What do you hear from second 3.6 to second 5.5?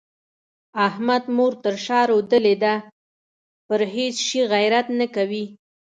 پر هيڅ شي غيرت نه کوي.